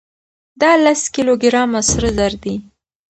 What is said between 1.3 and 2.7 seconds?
ګرامه سره زر دي.